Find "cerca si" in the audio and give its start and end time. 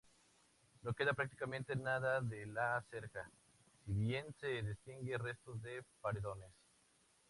2.89-3.93